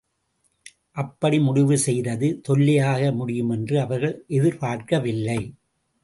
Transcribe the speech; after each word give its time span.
அப்படி 0.91 1.39
முடிவு 1.39 1.77
செய்தது 1.77 2.41
தொல்லையாக 2.41 3.11
முடியுமென்று 3.11 3.75
அவர்கள் 3.79 4.15
எதிர்பார்க்கவில்லை. 4.27 5.37